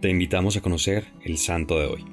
Te 0.00 0.08
invitamos 0.08 0.56
a 0.56 0.60
conocer 0.60 1.12
el 1.24 1.38
santo 1.38 1.76
de 1.76 1.86
hoy. 1.86 2.04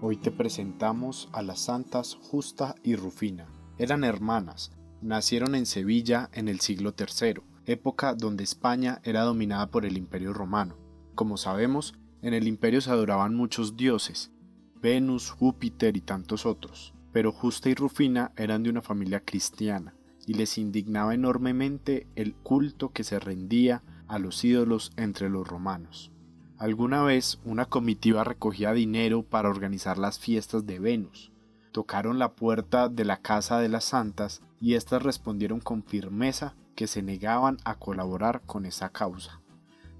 Hoy 0.00 0.16
te 0.16 0.30
presentamos 0.30 1.28
a 1.32 1.42
las 1.42 1.58
santas 1.58 2.14
Justa 2.14 2.76
y 2.84 2.94
Rufina. 2.94 3.48
Eran 3.78 4.04
hermanas, 4.04 4.70
nacieron 5.02 5.56
en 5.56 5.66
Sevilla 5.66 6.30
en 6.32 6.46
el 6.46 6.60
siglo 6.60 6.94
III, 6.96 7.42
época 7.66 8.14
donde 8.14 8.44
España 8.44 9.00
era 9.02 9.22
dominada 9.22 9.72
por 9.72 9.84
el 9.84 9.96
Imperio 9.96 10.32
Romano. 10.32 10.76
Como 11.16 11.36
sabemos, 11.36 11.94
en 12.22 12.32
el 12.32 12.46
imperio 12.46 12.80
se 12.80 12.90
adoraban 12.90 13.34
muchos 13.34 13.76
dioses, 13.76 14.30
Venus, 14.76 15.32
Júpiter 15.32 15.96
y 15.96 16.00
tantos 16.00 16.46
otros, 16.46 16.94
pero 17.12 17.32
Justa 17.32 17.70
y 17.70 17.74
Rufina 17.74 18.30
eran 18.36 18.62
de 18.62 18.70
una 18.70 18.82
familia 18.82 19.18
cristiana 19.18 19.96
y 20.28 20.34
les 20.34 20.58
indignaba 20.58 21.12
enormemente 21.12 22.06
el 22.14 22.34
culto 22.34 22.92
que 22.92 23.02
se 23.02 23.18
rendía 23.18 23.82
a 24.10 24.18
los 24.18 24.44
ídolos 24.44 24.92
entre 24.96 25.30
los 25.30 25.46
romanos. 25.46 26.10
Alguna 26.58 27.02
vez 27.02 27.38
una 27.44 27.64
comitiva 27.64 28.24
recogía 28.24 28.72
dinero 28.72 29.22
para 29.22 29.48
organizar 29.48 29.96
las 29.96 30.18
fiestas 30.18 30.66
de 30.66 30.78
Venus. 30.78 31.32
Tocaron 31.72 32.18
la 32.18 32.32
puerta 32.32 32.88
de 32.88 33.04
la 33.04 33.22
casa 33.22 33.60
de 33.60 33.68
las 33.68 33.84
santas 33.84 34.42
y 34.60 34.74
éstas 34.74 35.02
respondieron 35.02 35.60
con 35.60 35.84
firmeza 35.84 36.54
que 36.74 36.86
se 36.86 37.02
negaban 37.02 37.56
a 37.64 37.76
colaborar 37.76 38.42
con 38.44 38.66
esa 38.66 38.90
causa. 38.90 39.40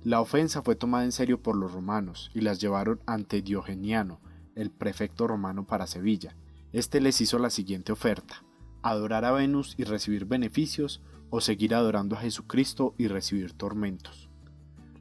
La 0.03 0.21
ofensa 0.21 0.63
fue 0.63 0.75
tomada 0.75 1.05
en 1.05 1.13
serio 1.13 1.41
por 1.41 1.57
los 1.57 1.73
romanos 1.73 2.31
y 2.35 2.41
las 2.41 2.61
llevaron 2.61 3.01
ante 3.07 3.43
Diogeniano, 3.43 4.21
el 4.55 4.71
prefecto 4.71 5.29
romano 5.29 5.67
para 5.67 5.87
Sevilla. 5.87 6.35
Este 6.73 7.01
les 7.01 7.21
hizo 7.21 7.39
la 7.39 7.51
siguiente 7.51 7.93
oferta: 7.93 8.43
adorar 8.83 9.25
a 9.25 9.33
Venus 9.33 9.75
y 9.79 9.85
recibir 9.85 10.25
beneficios 10.25 11.01
o 11.31 11.41
seguir 11.41 11.75
adorando 11.75 12.17
a 12.17 12.21
Jesucristo 12.21 12.95
y 12.99 13.09
recibir 13.09 13.53
tormentos. 13.53 14.29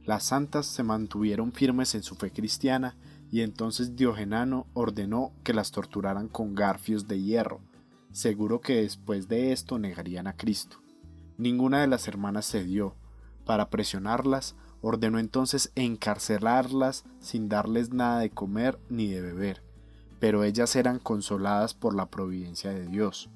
Las 0.05 0.23
santas 0.23 0.65
se 0.65 0.83
mantuvieron 0.83 1.51
firmes 1.51 1.93
en 1.95 2.03
su 2.03 2.15
fe 2.15 2.31
cristiana 2.31 2.95
y 3.31 3.41
entonces 3.41 3.95
Diogenano 3.95 4.65
ordenó 4.73 5.33
que 5.43 5.53
las 5.53 5.71
torturaran 5.71 6.27
con 6.29 6.55
garfios 6.55 7.07
de 7.07 7.21
hierro, 7.21 7.61
seguro 8.11 8.61
que 8.61 8.81
después 8.81 9.27
de 9.27 9.51
esto 9.51 9.77
negarían 9.77 10.27
a 10.27 10.35
Cristo. 10.35 10.81
Ninguna 11.37 11.81
de 11.81 11.87
las 11.87 12.07
hermanas 12.07 12.49
cedió. 12.49 12.95
Para 13.45 13.69
presionarlas, 13.69 14.55
ordenó 14.81 15.19
entonces 15.19 15.71
encarcelarlas 15.75 17.05
sin 17.19 17.49
darles 17.49 17.91
nada 17.91 18.19
de 18.19 18.29
comer 18.29 18.79
ni 18.89 19.07
de 19.07 19.21
beber, 19.21 19.63
pero 20.19 20.43
ellas 20.43 20.75
eran 20.75 20.99
consoladas 20.99 21.73
por 21.73 21.95
la 21.95 22.07
providencia 22.07 22.71
de 22.71 22.87
Dios. 22.87 23.29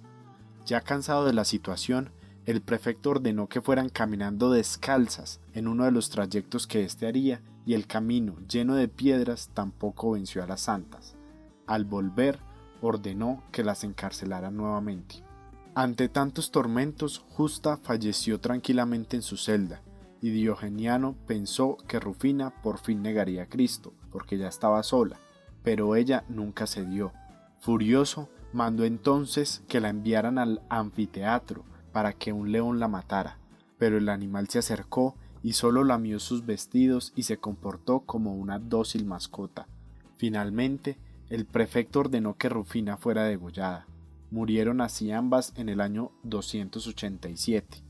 Ya 0.66 0.82
cansado 0.82 1.26
de 1.26 1.34
la 1.34 1.46
situación, 1.46 2.12
el 2.46 2.62
prefecto 2.62 3.12
ordenó 3.12 3.48
que 3.48 3.62
fueran 3.62 3.90
caminando 3.90 4.52
descalzas 4.52 5.40
en 5.54 5.68
uno 5.68 5.86
de 5.86 5.92
los 5.92 6.10
trayectos 6.10 6.68
que 6.68 6.84
éste 6.84 7.08
haría, 7.08 7.42
y 7.66 7.74
el 7.76 7.88
camino, 7.88 8.36
lleno 8.50 8.76
de 8.76 8.90
piedras, 8.90 9.50
tampoco 9.54 10.12
venció 10.12 10.44
a 10.44 10.48
las 10.48 10.62
santas. 10.62 11.16
Al 11.66 11.86
volver, 11.86 12.40
ordenó 12.82 13.42
que 13.54 13.64
las 13.64 13.86
encarcelaran 13.86 14.58
nuevamente. 14.58 15.24
Ante 15.74 16.10
tantos 16.10 16.52
tormentos, 16.52 17.24
Justa 17.30 17.78
falleció 17.78 18.42
tranquilamente 18.42 19.16
en 19.16 19.22
su 19.22 19.38
celda, 19.38 19.82
y 20.22 20.30
Diogeniano 20.30 21.16
pensó 21.26 21.78
que 21.88 22.00
Rufina 22.00 22.62
por 22.62 22.80
fin 22.80 23.02
negaría 23.02 23.44
a 23.44 23.50
Cristo, 23.50 23.94
porque 24.12 24.38
ya 24.38 24.50
estaba 24.50 24.84
sola, 24.84 25.20
pero 25.64 25.96
ella 25.96 26.26
nunca 26.28 26.68
cedió. 26.68 27.14
Furioso, 27.60 28.30
mandó 28.52 28.84
entonces 28.84 29.64
que 29.68 29.80
la 29.80 29.90
enviaran 29.90 30.38
al 30.38 30.62
anfiteatro, 30.70 31.64
para 31.94 32.12
que 32.12 32.34
un 32.34 32.52
león 32.52 32.80
la 32.80 32.90
matara, 32.90 33.38
pero 33.78 33.98
el 33.98 34.10
animal 34.10 34.50
se 34.50 34.60
acercó 34.60 35.16
y 35.42 35.54
solo 35.54 35.84
lamió 35.84 36.20
sus 36.20 36.46
vestidos 36.46 37.14
y 37.16 37.24
se 37.24 37.38
comportó 37.38 38.02
como 38.02 38.36
una 38.36 38.60
dócil 38.60 39.06
mascota. 39.06 39.68
Finalmente, 40.18 40.98
el 41.30 41.46
prefecto 41.46 42.02
ordenó 42.02 42.36
que 42.36 42.50
Rufina 42.50 42.98
fuera 42.98 43.24
degollada. 43.24 43.88
Murieron 44.32 44.82
así 44.82 45.12
ambas 45.12 45.54
en 45.56 45.70
el 45.70 45.80
año 45.80 46.12
287. 46.24 47.84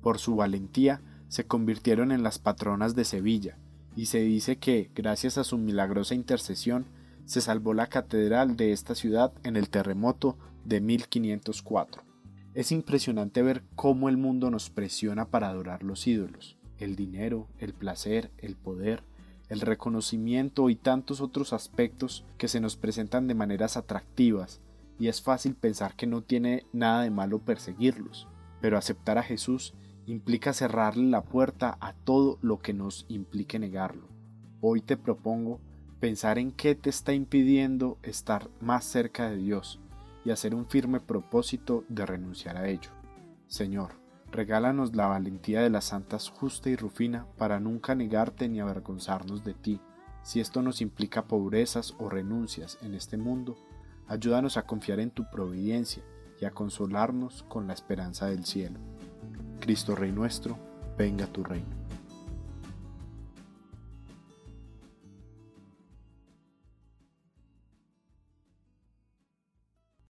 Por 0.00 0.18
su 0.18 0.36
valentía, 0.36 1.00
se 1.28 1.44
convirtieron 1.44 2.12
en 2.12 2.22
las 2.22 2.38
patronas 2.38 2.94
de 2.94 3.04
Sevilla, 3.04 3.56
y 3.96 4.06
se 4.06 4.20
dice 4.20 4.56
que, 4.56 4.90
gracias 4.94 5.38
a 5.38 5.44
su 5.44 5.58
milagrosa 5.58 6.14
intercesión, 6.14 6.86
se 7.24 7.40
salvó 7.40 7.74
la 7.74 7.86
catedral 7.86 8.56
de 8.56 8.72
esta 8.72 8.94
ciudad 8.94 9.32
en 9.44 9.56
el 9.56 9.70
terremoto 9.70 10.36
de 10.64 10.80
1504. 10.80 12.11
Es 12.54 12.70
impresionante 12.70 13.40
ver 13.40 13.64
cómo 13.76 14.10
el 14.10 14.18
mundo 14.18 14.50
nos 14.50 14.68
presiona 14.68 15.30
para 15.30 15.48
adorar 15.48 15.82
los 15.82 16.06
ídolos, 16.06 16.58
el 16.76 16.96
dinero, 16.96 17.48
el 17.58 17.72
placer, 17.72 18.30
el 18.36 18.56
poder, 18.56 19.04
el 19.48 19.62
reconocimiento 19.62 20.68
y 20.68 20.76
tantos 20.76 21.22
otros 21.22 21.54
aspectos 21.54 22.26
que 22.36 22.48
se 22.48 22.60
nos 22.60 22.76
presentan 22.76 23.26
de 23.26 23.34
maneras 23.34 23.78
atractivas, 23.78 24.60
y 24.98 25.08
es 25.08 25.22
fácil 25.22 25.54
pensar 25.54 25.96
que 25.96 26.06
no 26.06 26.20
tiene 26.20 26.66
nada 26.74 27.02
de 27.02 27.10
malo 27.10 27.38
perseguirlos, 27.38 28.28
pero 28.60 28.76
aceptar 28.76 29.16
a 29.16 29.22
Jesús 29.22 29.72
implica 30.04 30.52
cerrarle 30.52 31.04
la 31.04 31.22
puerta 31.22 31.78
a 31.80 31.94
todo 31.94 32.38
lo 32.42 32.58
que 32.60 32.74
nos 32.74 33.06
implique 33.08 33.58
negarlo. 33.58 34.08
Hoy 34.60 34.82
te 34.82 34.98
propongo 34.98 35.58
pensar 36.00 36.38
en 36.38 36.52
qué 36.52 36.74
te 36.74 36.90
está 36.90 37.14
impidiendo 37.14 37.98
estar 38.02 38.50
más 38.60 38.84
cerca 38.84 39.30
de 39.30 39.38
Dios, 39.38 39.80
y 40.24 40.30
hacer 40.30 40.54
un 40.54 40.66
firme 40.66 41.00
propósito 41.00 41.84
de 41.88 42.06
renunciar 42.06 42.56
a 42.56 42.68
ello. 42.68 42.90
Señor, 43.46 43.92
regálanos 44.30 44.94
la 44.94 45.06
valentía 45.06 45.60
de 45.60 45.70
las 45.70 45.84
santas 45.86 46.30
Justa 46.30 46.70
y 46.70 46.76
Rufina 46.76 47.26
para 47.36 47.60
nunca 47.60 47.94
negarte 47.94 48.48
ni 48.48 48.60
avergonzarnos 48.60 49.44
de 49.44 49.54
ti. 49.54 49.80
Si 50.22 50.40
esto 50.40 50.62
nos 50.62 50.80
implica 50.80 51.26
pobrezas 51.26 51.94
o 51.98 52.08
renuncias 52.08 52.78
en 52.82 52.94
este 52.94 53.16
mundo, 53.16 53.56
ayúdanos 54.06 54.56
a 54.56 54.66
confiar 54.66 55.00
en 55.00 55.10
tu 55.10 55.28
providencia 55.30 56.02
y 56.40 56.44
a 56.44 56.50
consolarnos 56.50 57.44
con 57.44 57.66
la 57.66 57.74
esperanza 57.74 58.26
del 58.26 58.44
cielo. 58.44 58.78
Cristo 59.60 59.94
Rey 59.94 60.12
nuestro, 60.12 60.58
venga 60.96 61.26
tu 61.26 61.44
reino. 61.44 61.76